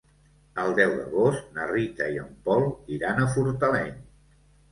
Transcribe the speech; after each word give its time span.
El 0.61 0.71
deu 0.77 0.93
d'agost 0.99 1.51
na 1.57 1.67
Rita 1.73 2.09
i 2.15 2.17
en 2.23 2.31
Pol 2.47 2.65
iran 2.97 3.21
a 3.21 3.27
Fortaleny. 3.35 3.95